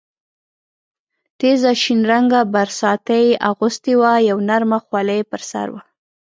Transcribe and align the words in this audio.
تېزه 1.39 1.71
شین 1.81 2.01
رنګه 2.11 2.41
برساتۍ 2.53 3.23
یې 3.29 3.39
اغوستې 3.49 3.93
وه، 3.99 4.11
یوه 4.29 4.43
نرمه 4.49 4.79
خولۍ 4.85 5.17
یې 5.21 5.29
پر 5.31 5.41
سر 5.49 5.67
وه. 5.73 5.81